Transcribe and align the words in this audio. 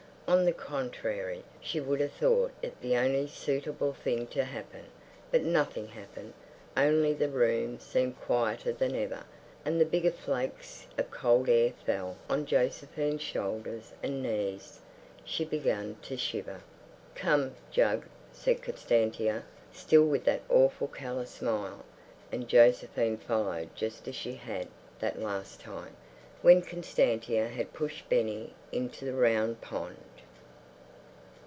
On 0.27 0.45
the 0.45 0.53
contrary, 0.53 1.43
she 1.59 1.81
would 1.81 1.99
have 1.99 2.13
thought 2.13 2.53
it 2.61 2.79
the 2.79 2.95
only 2.95 3.27
suitable 3.27 3.91
thing 3.91 4.27
to 4.27 4.45
happen. 4.45 4.85
But 5.29 5.43
nothing 5.43 5.89
happened. 5.89 6.31
Only 6.77 7.11
the 7.13 7.27
room 7.27 7.81
seemed 7.81 8.17
quieter 8.21 8.71
than 8.71 8.95
ever, 8.95 9.25
and 9.65 9.77
the 9.77 9.83
bigger 9.85 10.09
flakes 10.13 10.87
of 10.97 11.11
cold 11.11 11.49
air 11.49 11.73
fell 11.85 12.15
on 12.29 12.45
Josephine's 12.45 13.19
shoulders 13.21 13.91
and 14.01 14.23
knees. 14.23 14.79
She 15.25 15.43
began 15.43 15.97
to 16.03 16.15
shiver. 16.15 16.61
"Come, 17.13 17.55
Jug," 17.69 18.05
said 18.31 18.61
Constantia, 18.61 19.43
still 19.73 20.05
with 20.05 20.23
that 20.23 20.43
awful 20.47 20.87
callous 20.87 21.31
smile, 21.31 21.83
and 22.31 22.47
Josephine 22.47 23.17
followed 23.17 23.75
just 23.75 24.07
as 24.07 24.15
she 24.15 24.35
had 24.35 24.69
that 24.99 25.19
last 25.19 25.59
time, 25.59 25.97
when 26.41 26.61
Constantia 26.61 27.49
had 27.49 27.73
pushed 27.73 28.07
Benny 28.07 28.53
into 28.71 29.03
the 29.03 29.13
round 29.13 29.59
pond. 29.59 29.97